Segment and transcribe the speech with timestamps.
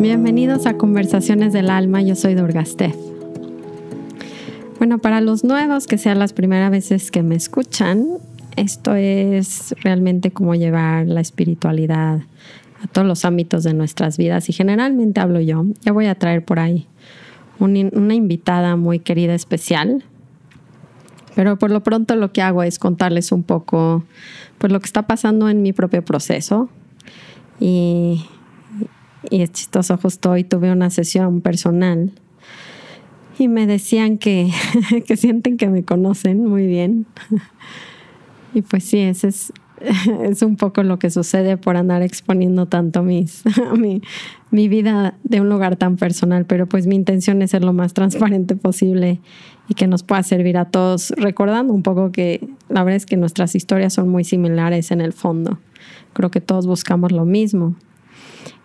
[0.00, 2.96] Bienvenidos a Conversaciones del Alma, yo soy Durgastef.
[4.78, 8.06] Bueno, para los nuevos, que sean las primeras veces que me escuchan,
[8.56, 12.20] esto es realmente como llevar la espiritualidad
[12.82, 15.66] a todos los ámbitos de nuestras vidas y generalmente hablo yo.
[15.82, 16.86] Ya voy a traer por ahí
[17.58, 20.02] una invitada muy querida especial.
[21.34, 24.02] Pero por lo pronto lo que hago es contarles un poco
[24.56, 26.70] pues lo que está pasando en mi propio proceso.
[27.60, 28.24] Y,
[29.28, 32.12] y es chistoso, justo hoy tuve una sesión personal
[33.38, 34.50] y me decían que,
[35.06, 37.06] que sienten que me conocen muy bien.
[38.52, 39.52] Y pues sí, ese es,
[40.22, 43.42] es un poco lo que sucede por andar exponiendo tanto mis,
[43.78, 44.02] mi,
[44.50, 47.94] mi vida de un lugar tan personal, pero pues mi intención es ser lo más
[47.94, 49.20] transparente posible
[49.68, 53.16] y que nos pueda servir a todos, recordando un poco que la verdad es que
[53.16, 55.58] nuestras historias son muy similares en el fondo.
[56.12, 57.76] Creo que todos buscamos lo mismo.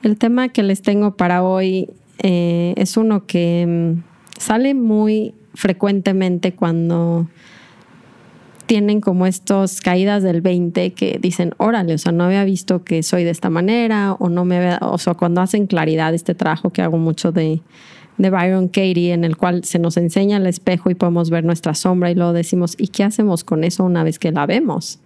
[0.06, 1.89] El tema que les tengo para hoy
[2.22, 7.28] eh, es uno que mm, sale muy frecuentemente cuando
[8.67, 13.02] tienen como estos caídas del 20 que dicen, órale, o sea, no había visto que
[13.02, 16.70] soy de esta manera, o no me había, o sea, cuando hacen claridad este trabajo
[16.70, 17.64] que hago mucho de,
[18.20, 21.73] de Byron Katie, en el cual se nos enseña el espejo y podemos ver nuestra
[21.73, 25.00] sombra y luego decimos, ¿y qué hacemos con eso una vez que la vemos?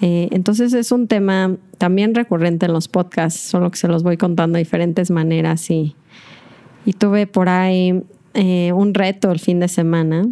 [0.00, 4.16] Eh, entonces es un tema también recurrente en los podcasts, solo que se los voy
[4.16, 5.96] contando de diferentes maneras y,
[6.84, 8.02] y tuve por ahí
[8.34, 10.26] eh, un reto el fin de semana.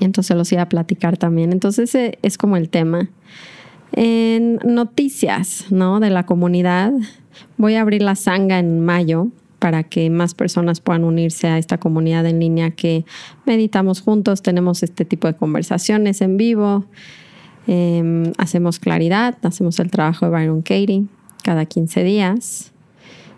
[0.00, 1.52] Entonces los iba a platicar también.
[1.52, 3.10] Entonces ese es como el tema.
[3.92, 6.00] En noticias, ¿no?
[6.00, 6.92] De la comunidad.
[7.56, 11.78] Voy a abrir la sanga en mayo para que más personas puedan unirse a esta
[11.78, 13.04] comunidad en línea que
[13.46, 16.84] meditamos juntos, tenemos este tipo de conversaciones en vivo,
[17.66, 21.04] em, hacemos claridad, hacemos el trabajo de Byron Katie
[21.42, 22.72] cada 15 días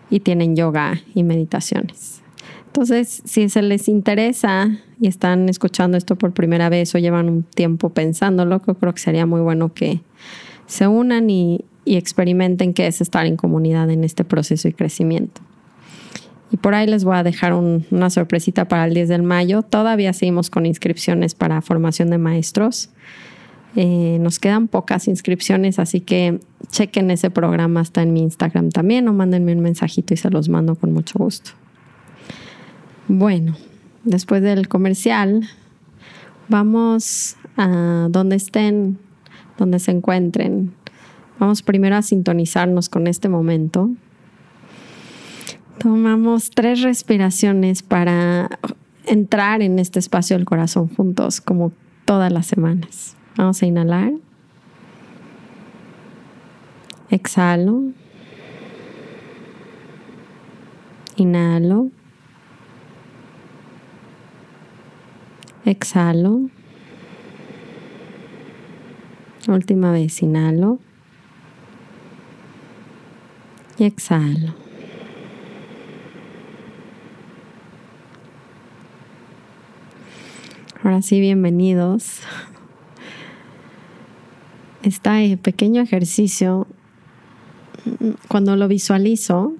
[0.09, 2.21] y tienen yoga y meditaciones.
[2.67, 4.69] Entonces, si se les interesa
[5.01, 9.25] y están escuchando esto por primera vez o llevan un tiempo pensándolo, creo que sería
[9.25, 10.01] muy bueno que
[10.67, 15.41] se unan y, experimenten qué es estar en comunidad en este proceso y crecimiento.
[16.51, 19.63] Y por ahí les voy a dejar una sorpresita para el 10 de mayo.
[19.63, 22.91] Todavía seguimos con inscripciones para formación de maestros.
[23.75, 26.39] Eh, nos quedan pocas inscripciones, así que
[26.71, 30.49] chequen ese programa, está en mi Instagram también o mándenme un mensajito y se los
[30.49, 31.51] mando con mucho gusto.
[33.07, 33.55] Bueno,
[34.03, 35.47] después del comercial,
[36.47, 38.97] vamos a donde estén,
[39.57, 40.73] donde se encuentren.
[41.39, 43.89] Vamos primero a sintonizarnos con este momento.
[45.77, 48.49] Tomamos tres respiraciones para
[49.05, 51.71] entrar en este espacio del corazón juntos, como
[52.05, 53.15] todas las semanas.
[53.37, 54.13] Vamos a inhalar.
[57.09, 57.93] Exhalo.
[61.15, 61.89] Inhalo.
[65.65, 66.49] Exhalo.
[69.47, 70.79] Última vez, inhalo.
[73.77, 74.53] Y exhalo.
[80.83, 82.21] Ahora sí, bienvenidos.
[84.83, 86.67] Este pequeño ejercicio,
[88.27, 89.53] cuando lo visualizo,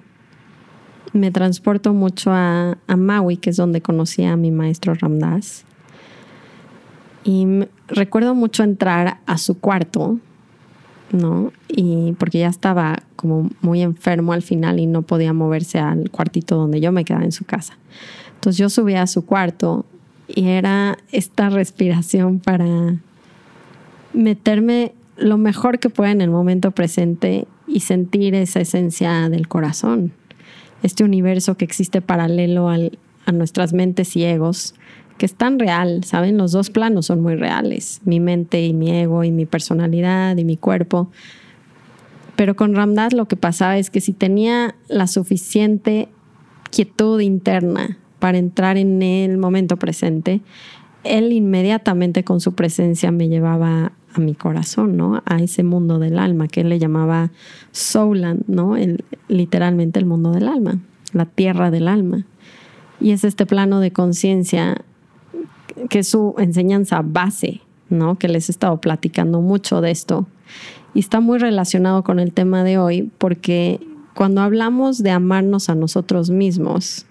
[1.14, 5.66] me transporto mucho a, a Maui, que es donde conocí a mi maestro Ramdas.
[7.24, 7.46] Y
[7.88, 10.20] recuerdo mucho entrar a su cuarto,
[11.12, 11.52] ¿no?
[11.68, 16.56] Y porque ya estaba como muy enfermo al final y no podía moverse al cuartito
[16.56, 17.78] donde yo me quedaba en su casa.
[18.36, 19.86] Entonces yo subía a su cuarto
[20.28, 22.96] y era esta respiración para
[24.14, 30.12] meterme lo mejor que pueda en el momento presente y sentir esa esencia del corazón,
[30.84, 34.76] este universo que existe paralelo al, a nuestras mentes y egos
[35.20, 36.38] que es tan real, ¿saben?
[36.38, 40.46] Los dos planos son muy reales, mi mente y mi ego y mi personalidad y
[40.46, 41.12] mi cuerpo.
[42.38, 46.08] Pero con Ramdas lo que pasaba es que si tenía la suficiente
[46.72, 50.40] quietud interna para entrar en el momento presente,
[51.04, 55.22] él inmediatamente con su presencia me llevaba a mi corazón, ¿no?
[55.26, 57.32] A ese mundo del alma que él le llamaba
[57.72, 58.76] Souland, ¿no?
[59.28, 60.80] literalmente el mundo del alma,
[61.14, 62.26] la tierra del alma.
[63.00, 64.82] Y es este plano de conciencia
[65.90, 68.18] que es su enseñanza base, ¿no?
[68.18, 70.28] Que les he estado platicando mucho de esto.
[70.94, 73.80] Y está muy relacionado con el tema de hoy porque
[74.16, 77.06] cuando hablamos de amarnos a nosotros mismos,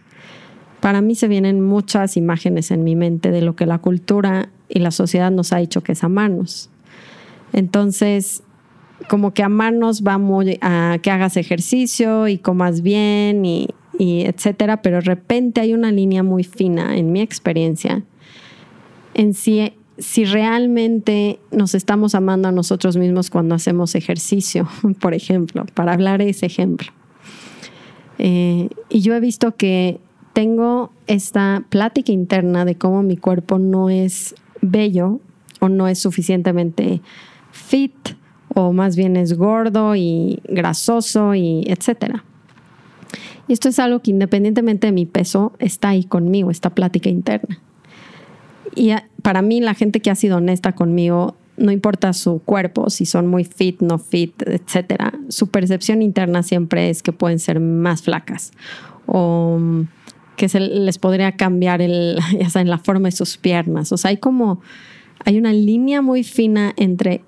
[0.80, 4.78] para mí se vienen muchas imágenes en mi mente de lo que la cultura y
[4.80, 6.70] la sociedad nos ha dicho que es amarnos.
[7.52, 8.42] Entonces,
[9.08, 14.82] como que amarnos va muy a que hagas ejercicio y comas bien y, y etcétera,
[14.82, 18.04] pero de repente hay una línea muy fina en mi experiencia
[19.18, 24.68] en si, si realmente nos estamos amando a nosotros mismos cuando hacemos ejercicio,
[25.00, 26.88] por ejemplo, para hablar ese ejemplo.
[28.18, 30.00] Eh, y yo he visto que
[30.38, 35.18] tengo esta plática interna de cómo mi cuerpo no es bello
[35.58, 37.02] o no es suficientemente
[37.50, 38.10] fit
[38.54, 42.22] o más bien es gordo y grasoso y etcétera.
[43.48, 47.58] Y esto es algo que independientemente de mi peso está ahí conmigo, esta plática interna.
[48.76, 48.92] Y
[49.22, 53.26] para mí la gente que ha sido honesta conmigo, no importa su cuerpo, si son
[53.26, 58.52] muy fit, no fit, etcétera, su percepción interna siempre es que pueden ser más flacas
[59.08, 59.58] o
[60.38, 63.92] que se les podría cambiar ya en la forma de sus piernas.
[63.92, 64.62] O sea, hay como,
[65.26, 67.20] hay una línea muy fina entre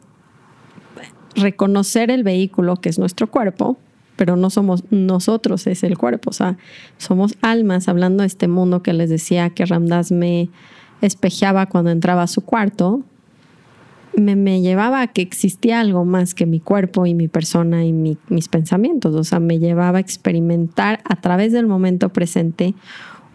[1.34, 3.76] reconocer el vehículo que es nuestro cuerpo,
[4.16, 6.30] pero no somos nosotros, es el cuerpo.
[6.30, 6.56] O sea,
[6.96, 10.48] somos almas hablando de este mundo que les decía que Ramdas me
[11.02, 13.02] espejeaba cuando entraba a su cuarto,
[14.16, 17.92] me, me, llevaba a que existía algo más que mi cuerpo y mi persona y
[17.92, 19.14] mis pensamientos.
[19.14, 22.74] O sea, me llevaba a experimentar a través del momento presente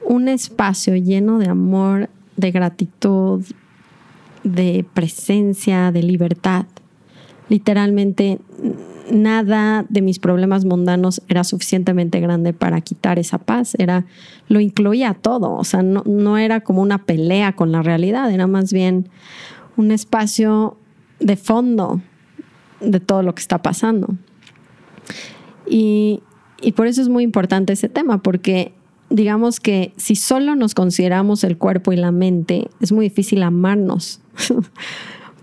[0.05, 3.43] un espacio lleno de amor, de gratitud,
[4.43, 6.65] de presencia, de libertad.
[7.49, 8.39] Literalmente
[9.11, 13.75] nada de mis problemas mundanos era suficientemente grande para quitar esa paz.
[13.77, 14.05] Era,
[14.47, 15.53] lo incluía todo.
[15.53, 19.09] O sea, no, no era como una pelea con la realidad, era más bien
[19.77, 20.77] un espacio
[21.19, 22.01] de fondo
[22.79, 24.15] de todo lo que está pasando.
[25.67, 26.21] Y,
[26.61, 28.73] y por eso es muy importante ese tema, porque
[29.09, 34.21] digamos que si solo nos consideramos el cuerpo y la mente, es muy difícil amarnos.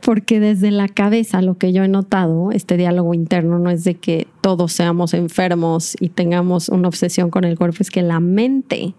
[0.02, 3.94] porque desde la cabeza lo que yo he notado, este diálogo interno no es de
[3.94, 8.94] que todos seamos enfermos y tengamos una obsesión con el cuerpo, es que la mente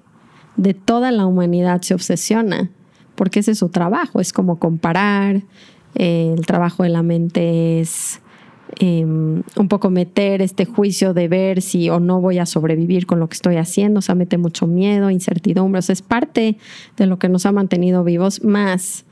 [0.56, 2.71] de toda la humanidad se obsesiona,
[3.15, 5.44] porque ese es su trabajo, es como comparar,
[5.95, 8.21] eh, el trabajo de la mente es
[8.80, 13.19] em, un poco meter este juicio de ver si o no voy a sobrevivir con
[13.19, 16.57] lo que estoy haciendo, o sea, mete mucho miedo, incertidumbre, o sea, es parte
[16.98, 19.06] de lo que nos ha mantenido vivos más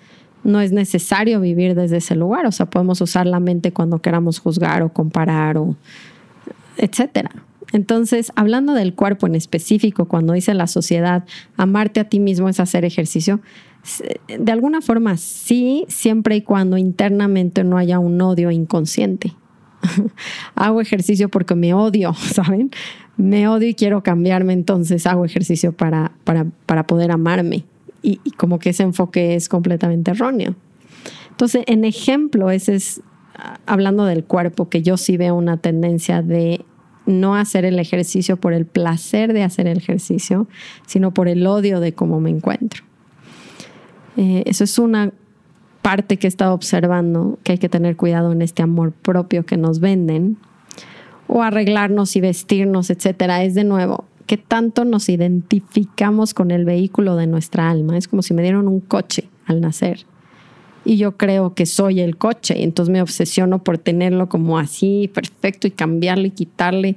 [0.43, 4.39] no es necesario vivir desde ese lugar, o sea, podemos usar la mente cuando queramos
[4.39, 5.75] juzgar o comparar o
[6.77, 7.31] etcétera.
[7.73, 11.23] Entonces, hablando del cuerpo en específico, cuando dice la sociedad,
[11.55, 13.39] amarte a ti mismo es hacer ejercicio,
[14.27, 19.33] de alguna forma sí, siempre y cuando internamente no haya un odio inconsciente.
[20.55, 22.71] hago ejercicio porque me odio, ¿saben?
[23.17, 27.65] Me odio y quiero cambiarme, entonces hago ejercicio para, para, para poder amarme
[28.01, 30.55] y, como que ese enfoque es completamente erróneo.
[31.29, 33.01] Entonces, en ejemplo, ese es,
[33.35, 36.65] ah, hablando del cuerpo, que yo sí veo una tendencia de
[37.05, 40.47] no hacer el ejercicio por el placer de hacer el ejercicio,
[40.85, 42.83] sino por el odio de cómo me encuentro.
[44.17, 45.11] Eh, eso es una
[45.81, 49.57] parte que he estado observando, que hay que tener cuidado en este amor propio que
[49.57, 50.37] nos venden,
[51.27, 53.43] o arreglarnos y vestirnos, etcétera.
[53.43, 57.97] Es de nuevo, qué tanto nos identificamos con el vehículo de nuestra alma.
[57.97, 60.05] Es como si me dieron un coche al nacer
[60.83, 65.09] y yo creo que soy el coche, y entonces me obsesiono por tenerlo como así,
[65.13, 66.95] perfecto, y cambiarle y quitarle.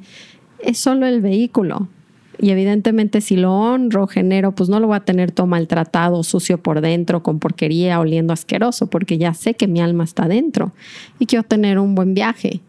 [0.58, 1.88] Es solo el vehículo.
[2.38, 6.58] Y evidentemente si lo honro, genero, pues no lo voy a tener todo maltratado, sucio
[6.58, 10.72] por dentro, con porquería, oliendo asqueroso, porque ya sé que mi alma está dentro
[11.18, 12.60] y quiero tener un buen viaje.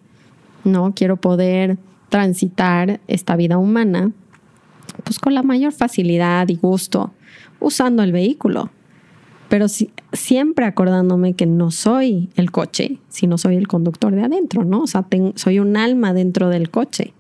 [0.64, 1.78] No, quiero poder
[2.10, 4.12] transitar esta vida humana
[5.04, 7.12] pues con la mayor facilidad y gusto
[7.60, 8.70] usando el vehículo.
[9.50, 9.68] Pero
[10.14, 14.82] siempre acordándome que no soy el coche, sino soy el conductor de adentro, ¿no?
[14.82, 15.06] O sea,
[15.36, 17.14] soy un alma dentro del coche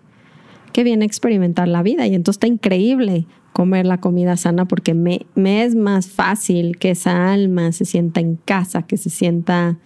[0.76, 2.06] que viene a experimentar la vida.
[2.06, 6.92] Y entonces está increíble comer la comida sana porque me, me es más fácil que
[6.92, 9.78] esa alma se sienta en casa, que se sienta,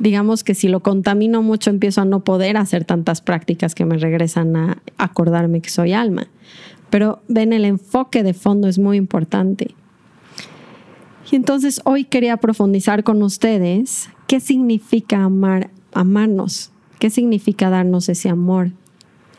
[0.00, 3.98] digamos que si lo contamino mucho empiezo a no poder hacer tantas prácticas que me
[3.98, 6.26] regresan a acordarme que soy alma.
[6.90, 9.76] Pero ven, el enfoque de fondo es muy importante.
[11.30, 18.28] Y entonces hoy quería profundizar con ustedes qué significa amar, amarnos, qué significa darnos ese
[18.28, 18.72] amor,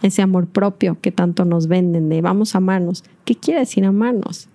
[0.01, 3.03] ese amor propio que tanto nos venden de vamos a amarnos.
[3.25, 4.49] ¿Qué quiere decir amarnos?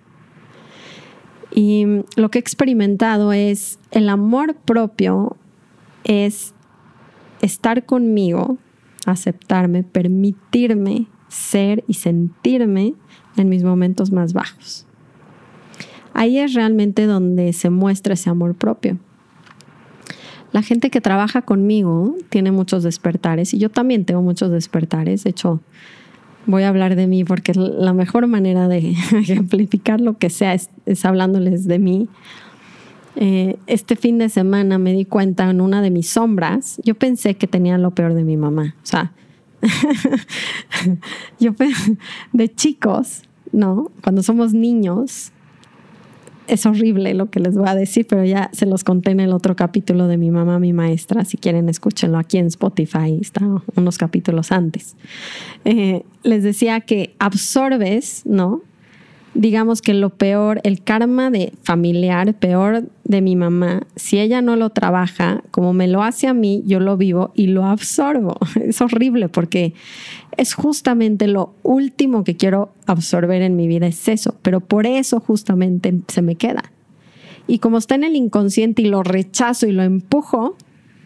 [1.53, 1.85] Y
[2.15, 5.37] lo que he experimentado es el amor propio
[6.03, 6.53] es
[7.41, 8.57] estar conmigo,
[9.05, 12.95] aceptarme, permitirme ser y sentirme
[13.37, 14.85] en mis momentos más bajos.
[16.13, 18.97] Ahí es realmente donde se muestra ese amor propio.
[20.53, 25.23] La gente que trabaja conmigo tiene muchos despertares y yo también tengo muchos despertares.
[25.23, 25.61] De hecho,
[26.45, 30.69] voy a hablar de mí porque la mejor manera de ejemplificar lo que sea es,
[31.05, 32.07] hablándoles de mí.
[33.15, 37.33] Eh, este fin de semana me di cuenta en una de mis sombras, yo pensé
[37.35, 38.75] que tenía lo peor de mi mamá.
[38.83, 39.11] O sea,
[41.39, 41.55] yo
[42.31, 43.91] de chicos, ¿no?
[44.03, 45.32] Cuando somos niños,
[46.47, 49.33] es horrible lo que les voy a decir, pero ya se los conté en el
[49.33, 51.25] otro capítulo de mi mamá, mi maestra.
[51.25, 53.45] Si quieren, escúchenlo aquí en Spotify, está
[53.75, 54.95] unos capítulos antes.
[55.65, 58.61] Eh, les decía que absorbes, ¿no?
[59.33, 64.55] Digamos que lo peor, el karma de familiar, peor de mi mamá, si ella no
[64.55, 68.37] lo trabaja, como me lo hace a mí, yo lo vivo y lo absorbo.
[68.63, 69.73] Es horrible porque
[70.37, 75.19] es justamente lo último que quiero absorber en mi vida, es eso, pero por eso
[75.19, 76.71] justamente se me queda.
[77.47, 80.55] Y como está en el inconsciente y lo rechazo y lo empujo,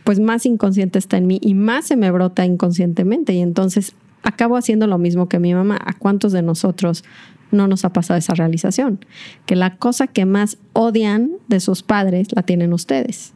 [0.04, 4.56] pues más inconsciente está en mí y más se me brota inconscientemente y entonces acabo
[4.56, 5.80] haciendo lo mismo que mi mamá.
[5.84, 7.04] ¿A cuántos de nosotros
[7.52, 9.00] no nos ha pasado esa realización,
[9.46, 13.34] que la cosa que más odian de sus padres la tienen ustedes.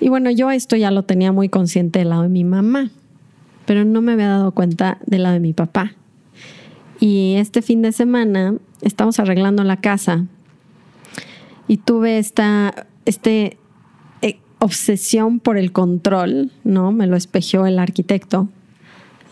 [0.00, 2.90] Y bueno, yo esto ya lo tenía muy consciente del lado de mi mamá,
[3.66, 5.92] pero no me había dado cuenta del lado de mi papá.
[6.98, 10.26] Y este fin de semana estamos arreglando la casa
[11.68, 13.58] y tuve esta este,
[14.22, 16.92] eh, obsesión por el control, ¿no?
[16.92, 18.48] Me lo espejeó el arquitecto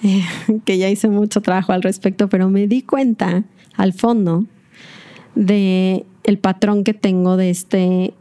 [0.65, 3.45] que ya hice mucho trabajo al respecto, pero me di cuenta
[3.77, 4.45] al fondo
[5.35, 8.15] de el patrón que tengo de este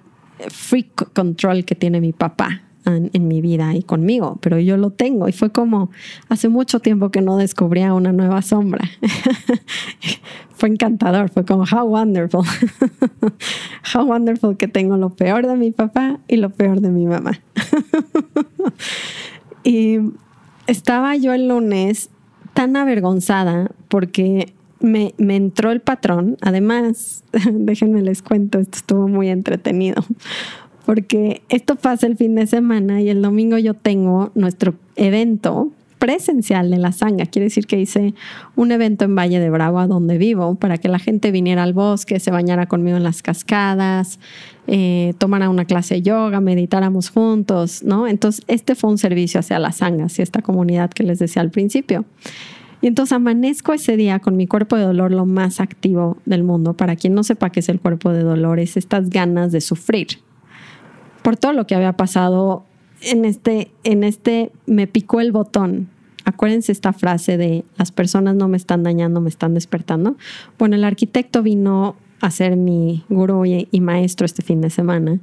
[0.48, 4.90] freak control que tiene mi papá en, en, mi vida y conmigo, pero yo lo
[4.92, 5.92] tengo y fue como
[6.30, 8.90] hace mucho tiempo que no descubría una nueva sombra.
[10.56, 12.44] fue encantador, fue como how wonderful,
[13.94, 17.40] how wonderful que tengo lo peor de mi papá y lo peor de mi mamá.
[19.64, 20.00] y
[20.70, 22.10] estaba yo el lunes
[22.54, 26.38] tan avergonzada porque me, entró el patrón.
[26.42, 30.04] Además, déjenme les cuento, esto estuvo muy entretenido.
[30.86, 36.72] Porque esto pasa el fin de semana y el domingo yo tengo nuestro evento presencial
[36.72, 37.26] de la sanga.
[37.26, 38.14] Quiere decir que hice
[38.56, 42.20] un evento en Valle de Bravo, donde vivo, para que la gente viniera al bosque,
[42.20, 44.20] se bañara conmigo en las cascadas,
[44.68, 48.08] eh, tomara una clase de yoga, meditáramos juntos, ¿no?
[48.08, 51.52] Entonces, este fue un servicio hacia la sanga, hacia esta comunidad que les decía al
[51.52, 52.06] principio.
[52.82, 56.76] Y entonces amanezco ese día con mi cuerpo de dolor lo más activo del mundo.
[56.76, 60.08] Para quien no sepa qué es el cuerpo de dolor, es estas ganas de sufrir
[61.22, 62.66] por todo lo que había pasado
[63.02, 65.90] en este, en este me picó el botón.
[66.26, 70.16] Acuérdense esta frase de las personas no me están dañando, me están despertando.
[70.58, 75.20] Bueno, el arquitecto vino a ser mi gurú y, maestro este fin de semana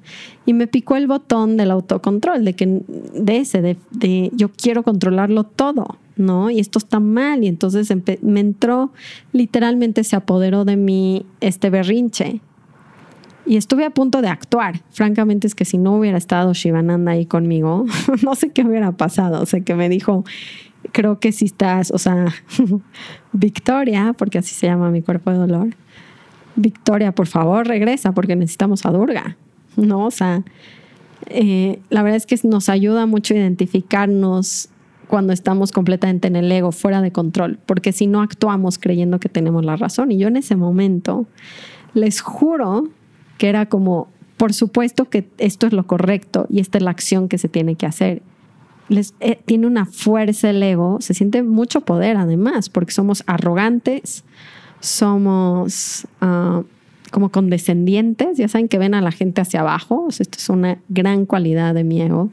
[0.47, 2.83] y me picó el botón del autocontrol, de que
[3.15, 6.51] de ese, de, de yo quiero controlarlo todo, ¿no?
[6.51, 7.93] Y esto está mal y entonces
[8.23, 8.93] me entró,
[9.33, 12.41] literalmente se apoderó de mí este berrinche
[13.47, 14.81] y estuve a punto de actuar.
[14.91, 17.87] Francamente es que si no hubiera estado Shivananda ahí conmigo,
[18.23, 19.43] no sé qué hubiera pasado.
[19.43, 20.25] O sea, que me dijo,
[20.93, 22.27] creo que si estás, o sea,
[23.33, 25.69] Victoria, porque así se llama mi cuerpo de dolor,
[26.57, 29.37] Victoria, por favor, regresa porque necesitamos a Durga.
[29.77, 30.07] ¿No?
[30.07, 30.43] O sea,
[31.27, 34.71] eh, la verdad es que nos ayuda mucho identificarnos
[35.07, 39.29] cuando estamos completamente en el ego, fuera de control, porque si no actuamos creyendo que
[39.29, 40.11] tenemos la razón.
[40.13, 41.27] Y yo en ese momento,
[41.95, 42.89] les juro
[43.39, 47.29] que era como, por supuesto que esto es lo correcto y esta es la acción
[47.29, 48.23] que se tiene que hacer.
[48.89, 54.25] Les, eh, tiene una fuerza el ego, se siente mucho poder además, porque somos arrogantes,
[54.81, 56.63] somos uh,
[57.11, 61.27] como condescendientes, ya saben que ven a la gente hacia abajo, esto es una gran
[61.27, 62.31] cualidad de mi ego.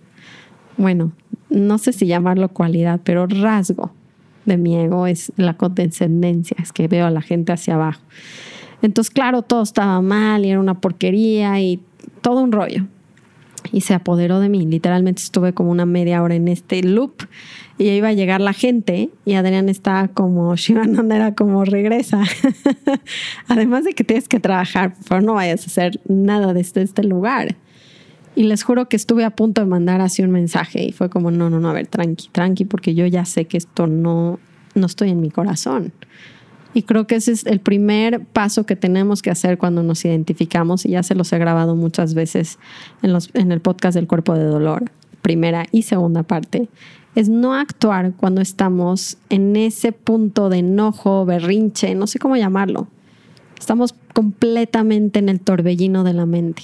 [0.77, 1.11] Bueno,
[1.49, 3.91] no sé si llamarlo cualidad, pero rasgo
[4.45, 8.01] de mi ego es la condescendencia, es que veo a la gente hacia abajo.
[8.83, 11.79] Entonces, claro, todo estaba mal y era una porquería y
[12.21, 12.85] todo un rollo.
[13.71, 14.65] Y se apoderó de mí.
[14.65, 17.23] Literalmente estuve como una media hora en este loop
[17.77, 22.23] y iba a llegar la gente y Adrián estaba como, Shivananda era como, regresa.
[23.47, 27.55] Además de que tienes que trabajar, pero no vayas a hacer nada desde este lugar.
[28.35, 31.31] Y les juro que estuve a punto de mandar así un mensaje y fue como,
[31.31, 34.39] no, no, no, a ver, tranqui, tranqui, porque yo ya sé que esto no,
[34.75, 35.93] no estoy en mi corazón.
[36.73, 40.85] Y creo que ese es el primer paso que tenemos que hacer cuando nos identificamos,
[40.85, 42.57] y ya se los he grabado muchas veces
[43.01, 46.69] en, el podcast del cuerpo de dolor, primera y segunda parte,
[47.15, 52.87] es no actuar cuando estamos en ese punto de enojo, berrinche, no sé cómo llamarlo.
[53.59, 56.63] Estamos completamente en el torbellino de la mente.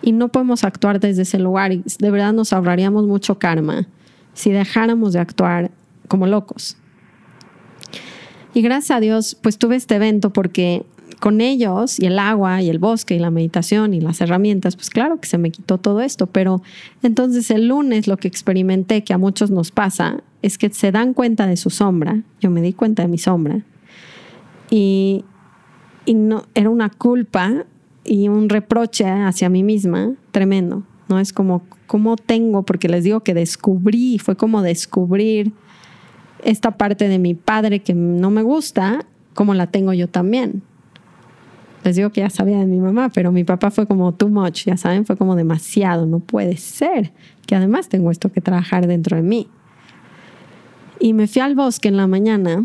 [0.00, 3.88] Y no podemos actuar desde ese lugar de verdad nos ahorraríamos mucho karma
[4.32, 5.72] si dejáramos de actuar
[6.06, 6.76] como locos.
[8.54, 10.84] Y gracias a Dios, pues tuve este evento porque
[11.20, 14.90] con ellos y el agua y el bosque y la meditación y las herramientas, pues
[14.90, 16.62] claro que se me quitó todo esto, pero
[17.02, 21.14] entonces el lunes lo que experimenté que a muchos nos pasa es que se dan
[21.14, 23.62] cuenta de su sombra, yo me di cuenta de mi sombra
[24.70, 25.24] y,
[26.04, 27.64] y no, era una culpa
[28.04, 31.18] y un reproche hacia mí misma tremendo, ¿no?
[31.18, 32.62] Es como, ¿cómo tengo?
[32.62, 35.52] Porque les digo que descubrí, fue como descubrir
[36.44, 40.62] esta parte de mi padre que no me gusta, como la tengo yo también
[41.84, 44.64] les digo que ya sabía de mi mamá, pero mi papá fue como too much,
[44.64, 47.12] ya saben, fue como demasiado, no puede ser,
[47.46, 49.48] que además tengo esto que trabajar dentro de mí.
[51.00, 52.64] Y me fui al bosque en la mañana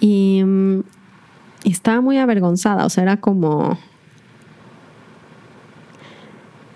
[0.00, 0.80] y, mm,
[1.64, 3.78] estaba muy avergonzada, o sea, era como,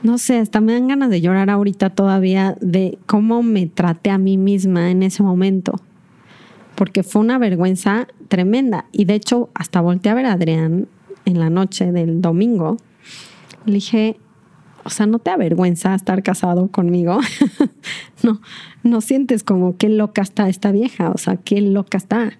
[0.02, 4.18] no sé, hasta me dan ganas de llorar ahorita todavía de cómo me traté a
[4.18, 5.80] mí misma en ese momento
[6.76, 8.84] porque fue una vergüenza tremenda.
[8.92, 10.86] Y de hecho, hasta volteé a ver a Adrián
[11.24, 12.76] en la noche del domingo.
[13.64, 14.20] Le dije,
[14.84, 17.18] o sea, ¿no te avergüenza estar casado conmigo?
[18.22, 18.40] no,
[18.84, 22.38] no sientes como qué loca está esta vieja, o sea, qué loca está.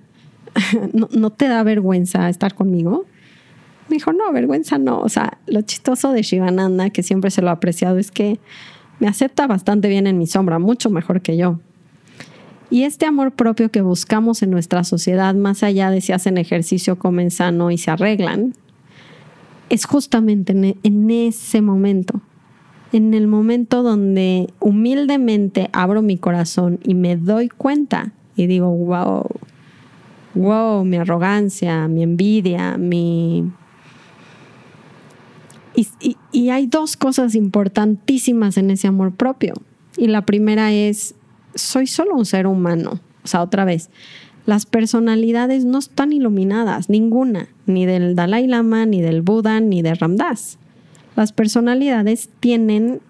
[0.93, 3.07] ¿No, ¿No te da vergüenza estar conmigo?
[3.89, 5.01] Me dijo, no, vergüenza no.
[5.01, 8.39] O sea, lo chistoso de Shivananda, que siempre se lo ha apreciado, es que
[8.99, 11.61] me acepta bastante bien en mi sombra, mucho mejor que yo.
[12.69, 16.99] Y este amor propio que buscamos en nuestra sociedad, más allá de si hacen ejercicio,
[16.99, 18.55] comen sano y se arreglan,
[19.69, 20.65] es justamente en,
[21.11, 22.21] e, ese momento,
[22.93, 29.27] en el momento donde humildemente abro mi corazón y me doy cuenta y digo, wow,
[30.35, 33.51] wow, mi arrogancia, mi envidia, mi...
[36.33, 39.55] y hay dos cosas importantísimas en ese amor propio.
[39.97, 41.15] Y la primera es
[41.57, 43.01] soy solo un ser humano.
[43.25, 43.91] O sea, otra vez,
[44.45, 49.95] las personalidades no están iluminadas, ninguna, ni del Dalai Lama, ni del Buda, ni de
[49.95, 50.59] Ramdas.
[51.17, 53.01] Las personalidades tienen,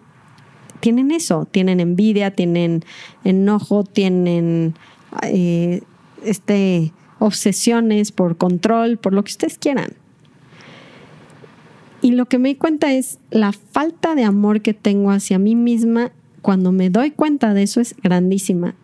[0.81, 2.85] tienen eso, tienen envidia, tienen
[3.25, 4.75] enojo, tienen
[5.23, 5.83] eh,
[6.25, 9.93] este, obsesiones por control, por lo que ustedes quieran.
[12.07, 15.57] Y lo que me di cuenta es la falta de amor que tengo hacia mí
[15.57, 18.77] misma cuando me doy cuenta de eso es grandísima.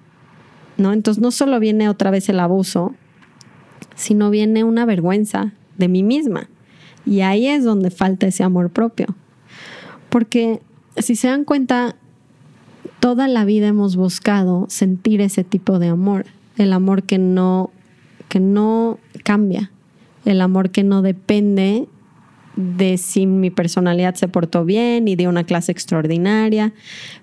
[0.77, 0.93] ¿no?
[0.93, 2.97] Entonces no solo viene otra vez el abuso,
[3.95, 6.49] sino viene una vergüenza de mí misma.
[7.07, 9.15] Y ahí es donde falta ese amor propio.
[10.09, 10.61] Porque
[10.97, 11.95] si se dan cuenta,
[12.99, 16.27] toda la vida hemos buscado sentir ese tipo de amor,
[16.59, 17.71] el amor que no,
[18.29, 19.71] que no cambia,
[20.25, 21.87] el amor que no depende
[22.57, 26.73] de si mi personalidad se portó bien y de una clase extraordinaria.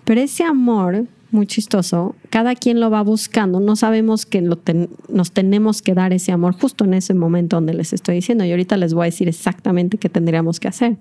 [0.04, 3.60] Pero ese amor, muy chistoso, cada quien lo va buscando.
[3.60, 7.94] No sabemos que nos tenemos que dar ese amor justo en ese momento donde les
[7.94, 8.44] estoy diciendo.
[8.44, 10.98] Y ahorita les voy a decir exactamente qué tendríamos que hacer.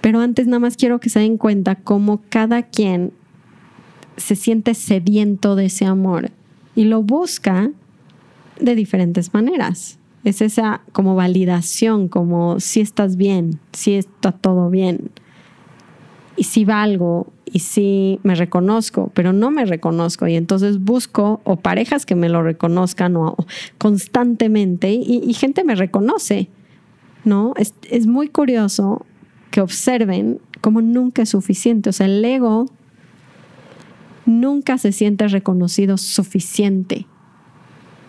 [0.00, 3.12] Pero antes nada más quiero que se den cuenta cómo cada quien
[4.16, 6.30] se siente sediento de ese amor
[6.74, 7.70] y lo busca
[8.60, 15.10] de diferentes maneras es esa como validación, como si estás bien, si está todo bien,
[16.36, 21.56] y si valgo, y si me reconozco, pero no me reconozco, y entonces busco o
[21.56, 23.36] parejas que me lo reconozcan o,
[23.78, 26.48] constantemente, y, gente me reconoce,
[27.24, 27.54] ¿no?
[27.56, 29.04] Es, es muy curioso
[29.50, 32.66] que observen como nunca es suficiente, o sea, el ego
[34.26, 37.06] nunca se siente reconocido suficiente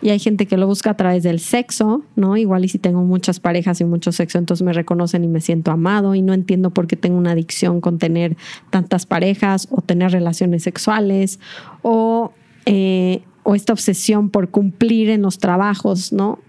[0.02, 2.36] y hay gente que lo busca a través del sexo, ¿no?
[2.36, 5.72] Igual y si tengo muchas parejas y mucho sexo, entonces me reconocen y me siento
[5.72, 8.36] amado y no entiendo por qué tengo una adicción con tener
[8.70, 11.40] tantas parejas o tener relaciones sexuales
[11.84, 12.34] o,
[12.66, 16.40] eh, o esta obsesión por cumplir en los trabajos, ¿no?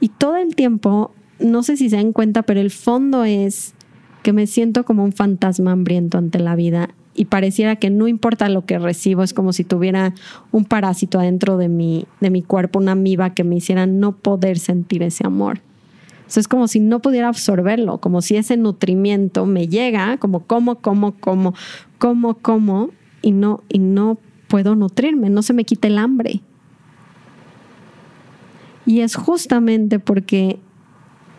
[0.00, 3.74] Y todo el tiempo, no sé si se dan cuenta, pero el fondo es
[4.22, 8.48] que me siento como un fantasma hambriento ante la vida y pareciera que no importa
[8.48, 10.14] lo que recibo, es como si tuviera
[10.52, 14.58] un parásito adentro de mi, de mi cuerpo, una amiba que me hiciera no poder
[14.58, 15.60] sentir ese amor.
[16.34, 21.12] es como si no pudiera absorberlo, como si ese nutrimiento me llega, como como, como,
[21.18, 21.54] como,
[21.98, 22.90] como, como,
[23.22, 26.42] y no, y no puedo nutrirme, no se me quita el hambre.
[28.84, 30.60] Y es justamente porque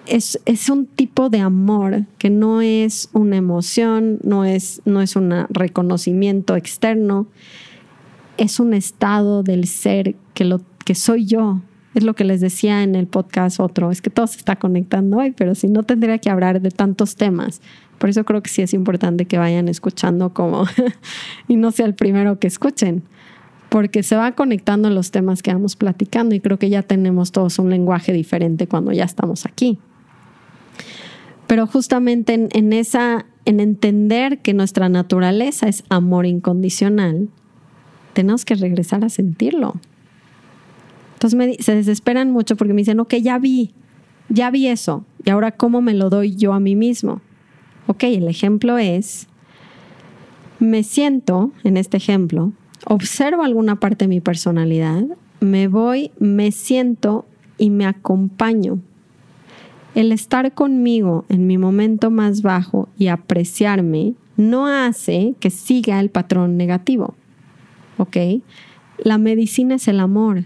[0.10, 5.34] es, un tipo de amor que no es una emoción, no es, no es un
[5.50, 7.28] reconocimiento externo,
[8.38, 11.62] es un estado del ser que, lo, que soy yo.
[11.96, 15.18] Es lo que les decía en el podcast otro, es que todo se está conectando
[15.18, 17.60] hoy, pero si no tendría que hablar de tantos temas.
[17.98, 20.66] Por eso creo que sí es importante que vayan escuchando como
[21.48, 23.04] y no sea el primero que escuchen.
[23.70, 27.58] porque se va conectando los temas que vamos platicando y creo que ya tenemos todos
[27.60, 29.80] un lenguaje diferente cuando ya estamos aquí.
[31.48, 37.30] Pero justamente en, esa, en entender que nuestra naturaleza es amor incondicional,
[38.14, 39.76] tenemos que regresar a sentirlo.
[41.14, 43.74] Entonces se desesperan mucho porque me dicen, ok, ya vi,
[44.30, 47.22] ya vi eso, y ahora cómo me lo doy yo a mí mismo.
[47.88, 49.28] Ok, el ejemplo es,
[50.60, 52.52] me siento, en este ejemplo,
[52.86, 55.04] observo alguna parte de mi personalidad,
[55.40, 57.26] me voy, me siento
[57.58, 58.80] y me acompaño.
[59.98, 66.12] El estar conmigo en mi momento más bajo y apreciarme no hace que siga el
[66.12, 67.16] patrón negativo.
[67.98, 68.16] ¿Ok?
[69.00, 70.44] La medicina es el amor.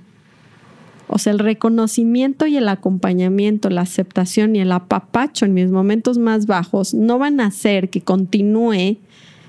[1.09, 6.17] O sea, el reconocimiento y el acompañamiento, la aceptación y el apapacho en mis momentos
[6.17, 8.99] más bajos no van a hacer que continúe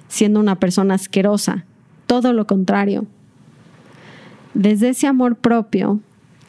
[0.08, 1.64] siendo una persona asquerosa.
[2.08, 3.06] Todo lo contrario.
[4.52, 6.00] Desde ese amor propio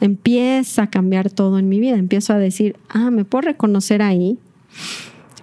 [0.04, 1.96] empieza a cambiar todo en mi vida.
[1.96, 4.38] Empiezo a decir, ah, me puedo reconocer ahí.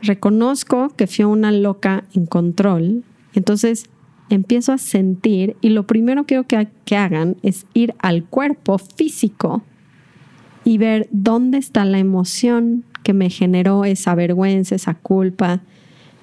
[0.04, 3.04] Reconozco que fui una loca en control.
[3.34, 3.86] Entonces
[4.30, 9.64] empiezo a sentir y lo primero que quiero que, hagan es ir al cuerpo físico
[10.64, 15.62] y ver dónde está la emoción que me generó esa vergüenza, esa culpa.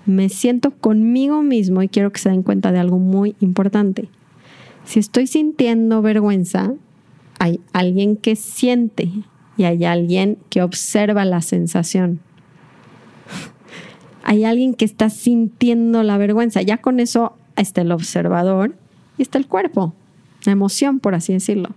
[0.07, 4.09] Me siento conmigo mismo y quiero que se den cuenta de algo muy importante.
[4.85, 6.75] Si estoy sintiendo vergüenza,
[7.39, 9.11] hay alguien que siente
[9.57, 12.21] y hay alguien que observa la sensación.
[14.23, 16.61] Hay alguien que está sintiendo la vergüenza.
[16.61, 18.75] Ya con eso está el observador
[19.17, 19.95] y está el cuerpo,
[20.45, 21.71] la emoción, por así decirlo.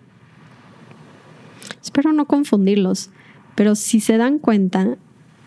[1.82, 3.10] Espero no confundirlos,
[3.56, 4.98] pero si se dan cuenta,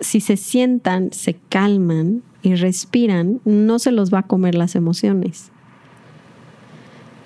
[0.01, 5.51] si se sientan, se calman y respiran, no se los va a comer las emociones.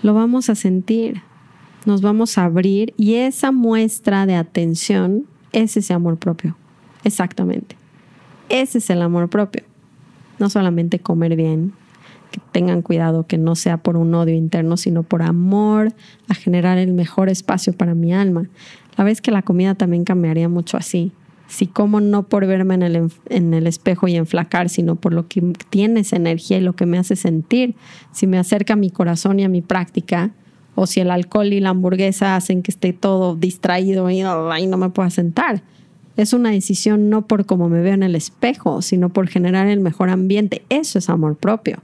[0.02, 1.22] Lo vamos a sentir,
[1.88, 6.54] nos vamos a abrir y esa muestra de atención es ese amor propio.
[7.02, 7.76] Exactamente.
[8.50, 9.64] Ese es el amor propio.
[10.38, 11.72] No solamente comer bien,
[12.30, 15.94] que tengan cuidado que no sea por un odio interno, sino por amor
[16.28, 18.50] a generar el mejor espacio para mi alma.
[18.98, 21.12] La vez que la comida también cambiaría mucho así.
[21.46, 25.26] Si como no por verme en el, en el espejo y enflacar, sino por lo
[25.26, 27.76] que tiene esa energía y lo que me hace sentir.
[28.12, 30.32] Si me acerca a mi corazón y a mi práctica,
[30.78, 34.90] o si el alcohol y la hamburguesa hacen que esté todo distraído y no me
[34.90, 35.62] pueda sentar.
[36.16, 39.80] Es una decisión no por cómo me veo en el espejo, sino por generar el
[39.80, 40.62] mejor ambiente.
[40.68, 41.82] Eso es amor propio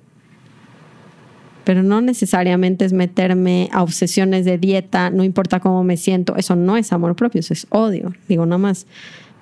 [1.64, 6.56] pero no necesariamente es meterme a obsesiones de dieta, no importa cómo me siento, eso
[6.56, 8.12] no es amor propio, eso es odio.
[8.28, 8.86] Digo, nada más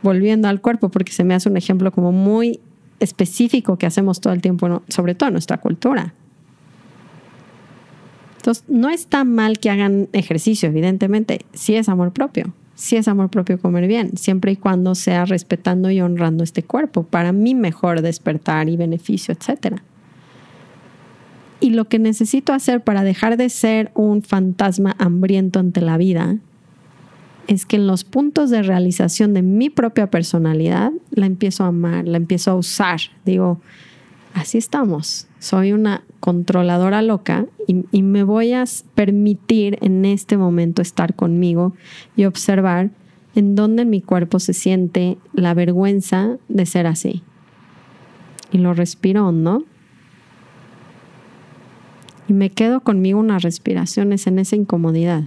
[0.03, 2.61] volviendo al cuerpo, porque se me hace un ejemplo como muy
[3.01, 6.15] específico que hacemos todo el tiempo, sobre todo en nuestra cultura.
[8.43, 13.31] Entonces, no está mal que hagan ejercicio, evidentemente, sí es amor propio, sí es amor
[13.31, 18.03] propio comer bien, siempre y cuando sea respetando y honrando este cuerpo para mi mejor
[18.03, 19.85] despertar y beneficio, etcétera.
[21.61, 26.39] Y lo que necesito hacer para dejar de ser un fantasma hambriento ante la vida
[27.47, 32.09] es que en los puntos de realización de mi propia personalidad la empiezo a amar,
[32.09, 32.99] la empiezo a usar.
[33.25, 33.61] Digo,
[34.35, 35.29] así estamos.
[35.39, 37.47] Soy una controladora loca
[37.91, 41.75] y, me voy a permitir en este momento estar conmigo
[42.17, 42.91] y observar
[43.35, 47.23] en dónde mi cuerpo se siente la vergüenza de ser así.
[48.51, 49.65] Y lo respiro hondo
[52.29, 55.25] y me quedo conmigo unas respiraciones en esa incomodidad.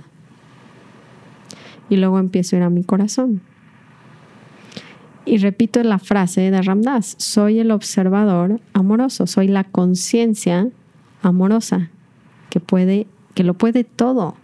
[1.89, 3.41] Y luego empiezo a ir a mi corazón.
[5.25, 10.69] Y repito la frase de Ramdas, soy el observador amoroso, soy la conciencia
[11.23, 11.89] amorosa
[12.49, 14.35] que puede que lo puede todo.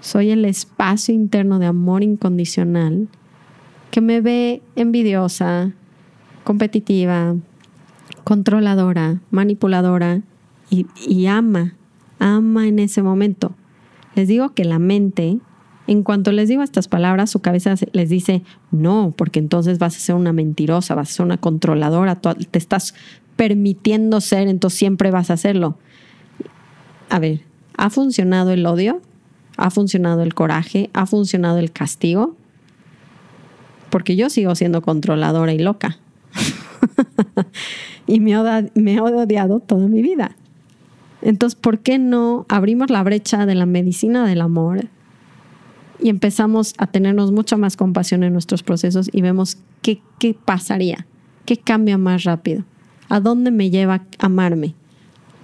[0.00, 3.08] Soy el espacio interno de amor incondicional
[3.90, 5.72] que me ve envidiosa,
[6.44, 7.34] competitiva,
[8.22, 10.20] controladora, manipuladora
[10.70, 11.74] y, ama,
[12.18, 13.54] ama en ese momento.
[14.14, 15.38] Les digo que la mente,
[15.86, 20.00] en cuanto les digo estas palabras, su cabeza les dice, no, porque entonces vas a
[20.00, 22.94] ser una mentirosa, vas a ser una controladora, te estás
[23.36, 25.78] permitiendo ser, entonces siempre vas a hacerlo.
[27.14, 27.42] A ver,
[27.76, 29.00] ¿ha funcionado el odio?
[29.56, 30.90] ¿Ha funcionado el coraje?
[30.94, 32.34] ¿Ha funcionado el castigo?
[33.88, 35.96] Porque yo sigo siendo controladora y loca.
[38.08, 40.34] y me, he odiado toda mi vida.
[41.22, 44.88] Entonces, ¿por qué no abrimos la brecha de la medicina del amor
[46.00, 51.06] y empezamos a tenernos mucha más compasión en nuestros procesos y vemos qué, qué pasaría,
[51.46, 52.64] qué cambia más rápido,
[53.08, 54.74] a dónde me lleva amarme?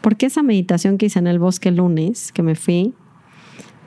[0.01, 2.95] Porque esa meditación que hice en el bosque el lunes, que me fui,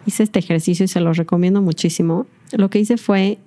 [0.05, 2.27] hice este ejercicio y se lo recomiendo muchísimo.
[2.51, 3.39] Lo que hice fue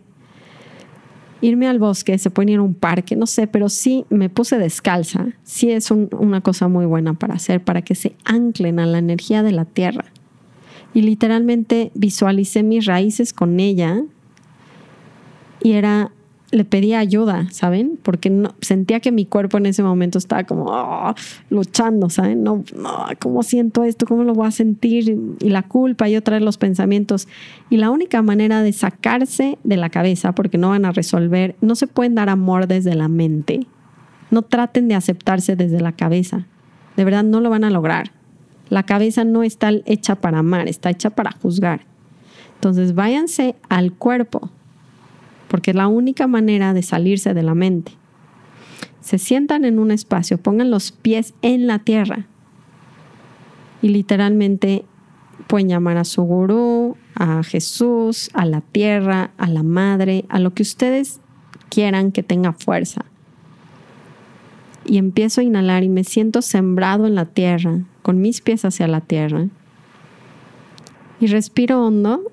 [1.41, 4.59] irme al bosque, se puede ir a un parque, no sé, pero sí me puse
[4.59, 5.27] descalza.
[5.45, 9.43] Sí es una cosa muy buena para hacer, para que se anclen a la energía
[9.43, 10.07] de la tierra.
[10.95, 14.03] Y literalmente visualicé mis raíces con ella
[15.63, 16.11] y era
[16.53, 17.99] le pedía ayuda, ¿saben?
[18.03, 21.15] Porque no, sentía que mi cuerpo en ese momento estaba como ah,
[21.51, 22.43] luchando, ¿saben?
[22.43, 24.07] No, no, ¿cómo siento esto?
[24.07, 25.19] ¿Cómo lo voy a sentir?
[25.41, 27.27] Y la culpa y otra vez los pensamientos.
[27.69, 31.75] Y la única manera de sacarse de la cabeza, porque no van a resolver, no
[31.75, 33.67] se pueden dar amor desde la mente.
[34.31, 36.47] No traten de aceptarse desde la cabeza.
[36.97, 38.13] De verdad no lo van a lograr.
[38.69, 41.87] La cabeza no está hecha para amar, está hecha para juzgar.
[42.55, 44.51] Entonces váyanse al cuerpo,
[45.49, 47.93] porque es la única manera de salirse de la mente.
[49.01, 52.27] Se sientan en un espacio, pongan los pies en la tierra
[53.83, 54.85] y literalmente
[55.47, 60.55] pueden llamar a su gurú, a Jesús, a la tierra, a la madre, a lo
[60.55, 61.21] que ustedes
[61.69, 63.05] quieran que tenga fuerza.
[64.85, 68.87] Y empiezo a inhalar y me siento sembrado en la tierra, con mis pies hacia
[68.87, 69.49] la tierra.
[71.21, 72.33] Y respiro hondo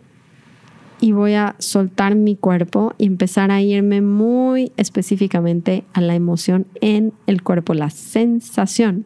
[1.03, 6.65] y voy a soltar mi cuerpo y empezar a irme muy específicamente a la emoción
[6.79, 9.05] en el cuerpo, la sensación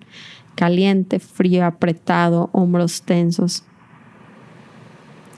[0.54, 3.64] caliente, frío, apretado, hombros tensos.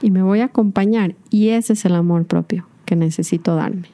[0.02, 3.88] Y me voy a acompañar y ese es el amor propio que necesito darme.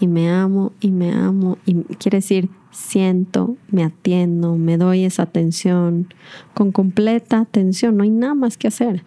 [0.00, 5.24] Y me amo y me amo y quiere decir siento, me atiendo, me doy esa
[5.24, 6.08] atención
[6.54, 9.04] con completa atención, no hay nada más que hacer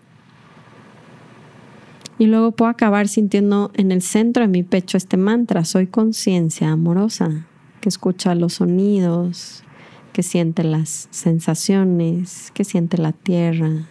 [2.19, 6.69] y luego puedo acabar sintiendo en el centro de mi pecho este mantra, soy conciencia
[6.69, 7.47] amorosa,
[7.79, 9.63] que escucha los sonidos,
[10.11, 13.87] que siente las sensaciones, que siente la tierra.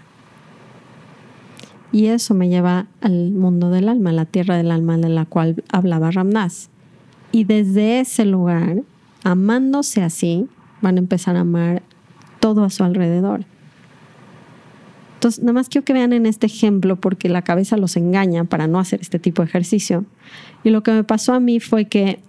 [1.90, 5.64] Y eso me lleva al mundo del alma, la tierra del alma de la cual
[5.70, 6.68] hablaba Ramdas.
[7.32, 8.82] Y desde ese lugar,
[9.24, 10.48] amándose así,
[10.82, 11.82] van a empezar a amar
[12.40, 13.46] todo a su alrededor.
[15.18, 18.68] Entonces, nada más quiero que vean en este ejemplo porque la cabeza los engaña para
[18.68, 20.04] no hacer este tipo de ejercicio.
[20.62, 22.20] Y lo que me pasó a mí fue que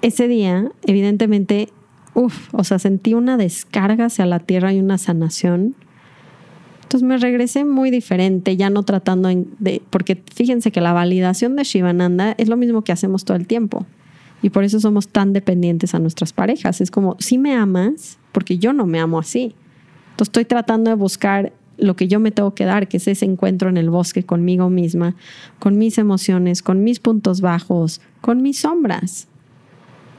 [0.00, 1.68] ese día, evidentemente,
[2.14, 5.74] uff, o sea, sentí una descarga hacia la tierra y una sanación.
[6.80, 9.28] Entonces me regresé muy diferente, ya no tratando
[9.58, 13.46] de, porque fíjense que la validación de Shivananda es lo mismo que hacemos todo el
[13.46, 13.84] tiempo.
[14.40, 16.80] Y por eso somos tan dependientes a nuestras parejas.
[16.80, 19.54] Es como, si me amas, porque yo no me amo así.
[20.12, 23.24] Entonces estoy tratando de buscar lo que yo me tengo que dar, que es ese
[23.24, 25.14] encuentro en el bosque conmigo misma,
[25.58, 29.28] con mis emociones, con mis puntos bajos, con mis sombras.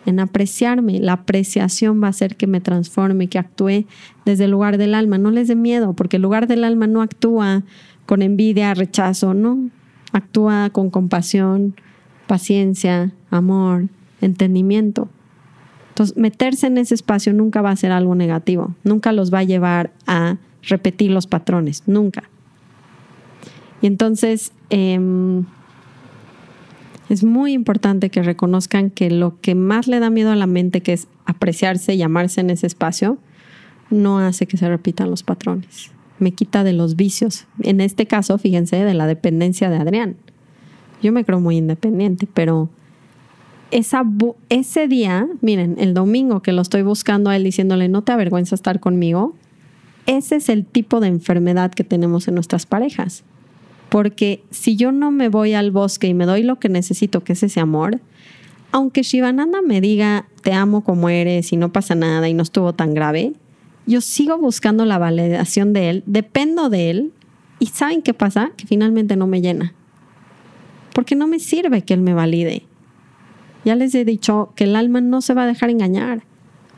[0.06, 3.86] En apreciarme, la apreciación va a hacer que me transforme, que actúe
[4.26, 5.18] desde el lugar del alma.
[5.18, 7.64] No les dé miedo, porque el lugar del alma no actúa
[8.06, 9.70] con envidia, rechazo, no.
[10.12, 11.76] Actúa con compasión,
[12.28, 13.88] paciencia, amor,
[14.20, 15.10] entendimiento.
[15.90, 19.44] Entonces, meterse en ese espacio nunca va a ser algo negativo, nunca los va a
[19.44, 20.38] llevar a
[20.68, 22.24] repetir los patrones, nunca.
[23.82, 25.46] Y entonces em,
[27.10, 30.82] es muy importante que reconozcan que lo que más le da miedo a la mente,
[30.82, 33.18] que es apreciarse y amarse en ese espacio,
[33.90, 35.92] no hace que se repitan los patrones.
[36.20, 37.46] Me quita de los vicios.
[37.62, 40.16] En este caso, fíjense, de la dependencia de Adrián.
[41.02, 42.70] Yo me creo muy independiente, pero
[44.50, 48.56] ese día, miren, el domingo que lo estoy buscando a él diciéndole, no te avergüenza
[48.56, 49.36] estar conmigo,
[50.06, 53.24] ese es el tipo de enfermedad que tenemos en nuestras parejas.
[53.90, 57.34] Porque si yo no me voy al bosque y me doy lo que necesito, que
[57.34, 58.02] es ese amor,
[58.72, 62.74] aunque Shivananda me diga te amo como eres y no pasa nada y no estuvo
[62.74, 63.34] tan grave,
[63.86, 67.14] yo sigo buscando la validación de él, dependo de él
[67.60, 68.52] y ¿saben qué pasa?
[68.58, 69.74] Que finalmente no me llena.
[70.94, 72.64] Porque no me sirve que él me valide.
[73.66, 76.24] Ya les he dicho que el alma no se va a dejar engañar.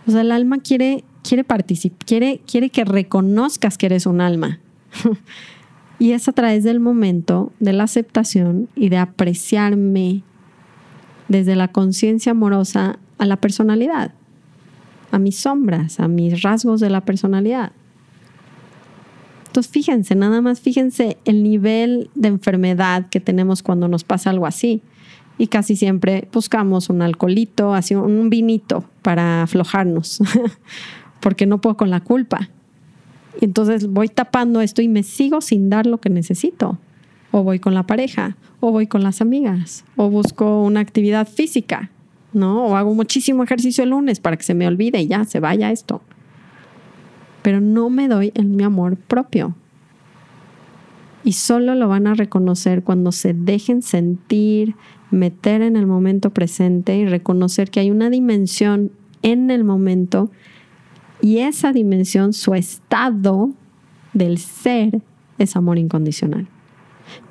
[0.07, 4.59] O sea, el alma quiere quiere participar, quiere, que reconozcas que eres un alma.
[5.99, 10.23] y es a través del momento de la aceptación y de apreciarme
[11.27, 14.13] desde la conciencia amorosa a la personalidad,
[15.11, 17.71] a mis sombras, a mis rasgos de la personalidad.
[19.47, 24.45] Entonces fíjense, nada más fíjense el nivel de enfermedad que tenemos cuando nos pasa algo
[24.45, 24.81] así.
[25.37, 30.19] Y casi siempre buscamos un alcoholito, así un vinito para aflojarnos.
[31.25, 32.51] porque no puedo con la culpa.
[33.41, 36.77] Y entonces voy tapando esto y me sigo sin dar lo que necesito.
[37.31, 41.89] O voy con la pareja, o voy con las amigas, o busco una actividad física,
[42.31, 42.67] ¿no?
[42.67, 45.71] O hago muchísimo ejercicio el lunes para que se me olvide y ya se vaya
[45.71, 46.03] esto.
[47.41, 49.55] Pero no me doy en mi amor propio.
[51.23, 54.75] Y solo lo van a reconocer cuando se dejen sentir,
[55.09, 58.91] meter en el momento presente y reconocer que hay una dimensión
[59.23, 60.29] en el momento
[61.21, 63.51] y esa dimensión, su estado
[64.13, 65.01] del ser,
[65.37, 66.47] es amor incondicional.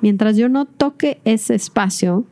[0.01, 2.25] Mientras yo no toque ese espacio,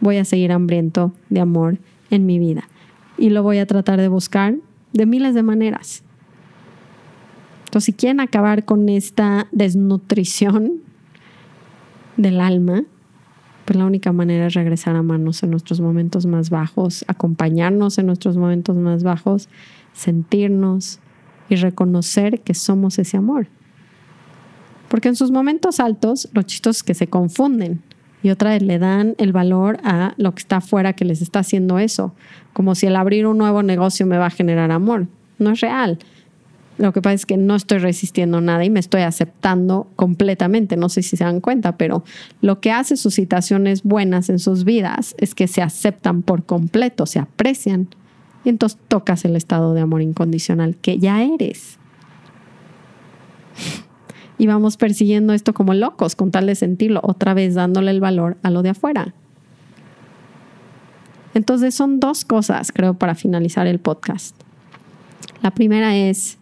[0.00, 1.78] voy a seguir hambriento de amor
[2.10, 2.68] en mi vida.
[3.16, 4.56] Y lo voy a tratar de buscar
[4.92, 6.02] de miles de maneras.
[7.66, 10.80] Entonces, si quieren acabar con esta desnutrición
[12.16, 12.84] del alma,
[13.66, 18.06] pues la única manera es regresar a manos en nuestros momentos más bajos, acompañarnos en
[18.06, 19.50] nuestros momentos más bajos,
[19.92, 21.00] sentirnos
[21.48, 23.48] y reconocer que somos ese amor.
[24.88, 27.82] Porque en sus momentos altos, los chistos que se confunden
[28.22, 31.40] y otra vez le dan el valor a lo que está afuera que les está
[31.40, 32.14] haciendo eso,
[32.52, 35.06] como si el abrir un nuevo negocio me va a generar amor.
[35.38, 35.98] No es real.
[36.78, 40.76] Lo que pasa es que no estoy resistiendo nada y me estoy aceptando completamente.
[40.76, 42.04] No sé si se dan cuenta, pero
[42.40, 47.06] lo que hace sus situaciones buenas en sus vidas es que se aceptan por completo,
[47.06, 47.88] se aprecian.
[48.48, 51.78] Entonces tocas el estado de amor incondicional que ya eres.
[54.38, 58.38] Y vamos persiguiendo esto como locos con tal de sentirlo, otra vez dándole el valor
[58.42, 59.12] a lo de afuera.
[61.34, 64.34] Entonces son dos cosas, creo, para finalizar el podcast.
[65.42, 66.38] La primera es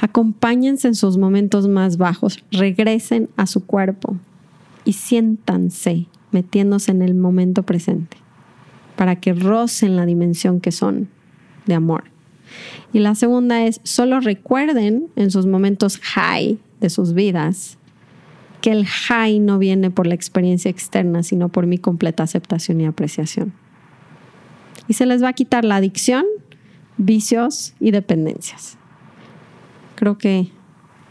[0.00, 4.16] Acompáñense en sus momentos más bajos, regresen a su cuerpo
[4.86, 8.25] y siéntanse metiéndose en el momento presente
[8.96, 11.08] para que rocen la dimensión que son
[11.66, 12.04] de amor.
[12.92, 17.78] Y la segunda es, solo recuerden en sus momentos high de sus vidas
[18.60, 22.86] que el high no viene por la experiencia externa, sino por mi completa aceptación y
[22.86, 23.52] apreciación.
[24.88, 26.24] Y se les va a quitar la adicción,
[26.96, 28.78] vicios y dependencias
[29.96, 30.48] creo que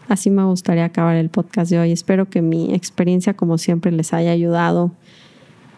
[0.08, 1.92] así me gustaría acabar el podcast de hoy.
[1.92, 4.92] Espero que mi experiencia, como siempre, les haya ayudado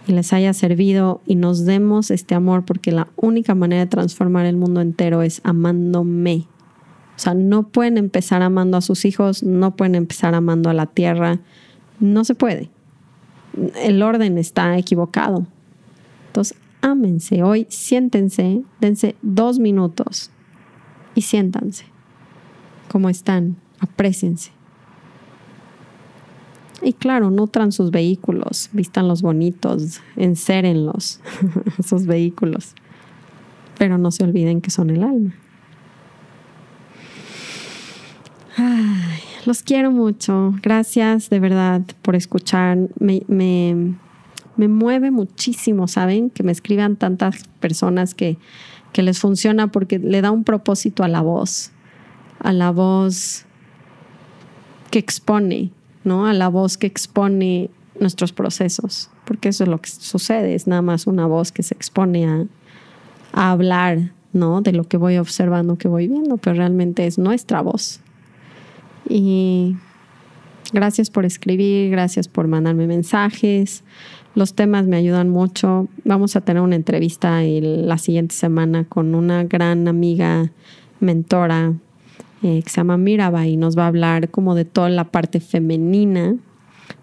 [0.08, 4.46] y les haya servido y nos demos este amor porque la única manera de transformar
[4.46, 6.48] el mundo entero es amándome.
[7.16, 10.86] O sea, no pueden empezar amando a sus hijos, no pueden empezar amando a la
[10.86, 11.40] tierra,
[12.00, 12.70] no se puede.
[13.76, 15.46] El orden está equivocado.
[16.28, 20.32] Entonces, ámense hoy, siéntense, dense dos minutos
[21.16, 21.86] y siéntanse
[22.88, 24.57] cómo están, apréciense.
[26.82, 31.20] Y claro, nutran sus vehículos, vistan los bonitos, encérenlos,
[31.84, 32.74] sus vehículos.
[33.78, 35.34] Pero no se olviden que son el alma.
[39.46, 40.56] los quiero mucho.
[40.62, 42.78] Gracias de verdad por escuchar.
[43.00, 43.96] Me, me,
[44.56, 46.30] me, mueve muchísimo, ¿saben?
[46.30, 48.38] Que me escriban tantas personas que,
[48.94, 51.72] que les funciona porque le da un propósito a la voz
[52.40, 53.46] a la voz
[54.92, 55.72] que expone,
[56.08, 56.26] ¿no?
[56.26, 60.82] A la voz que expone nuestros procesos, porque eso es lo que sucede, es nada
[60.82, 62.46] más una voz que se expone a,
[63.34, 64.62] hablar, ¿no?
[64.62, 68.00] De lo que voy observando, que voy viendo, pero realmente es nuestra voz.
[69.08, 69.76] Y
[70.74, 73.84] gracias por escribir, gracias por mandarme mensajes.
[74.34, 75.88] Los temas me ayudan mucho.
[76.04, 80.52] Vamos a tener una entrevista la siguiente semana con una gran amiga,
[81.00, 81.74] mentora,
[82.44, 85.40] eh, que se llama Miraba y nos va a hablar como de toda la parte
[85.40, 86.36] femenina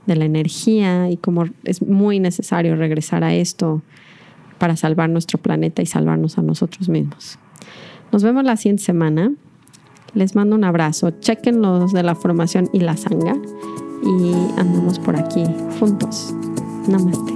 [0.06, 3.82] de la energía y cómo es muy necesario regresar a esto
[4.58, 7.38] para salvar nuestro planeta y salvarnos a nosotros mismos.
[8.12, 9.32] Nos vemos la siguiente semana.
[10.14, 11.10] Les mando un abrazo.
[11.10, 13.36] Chequen los de la formación y la sanga
[14.04, 15.44] y andamos por aquí
[15.80, 16.32] juntos.
[16.88, 17.33] Namaste.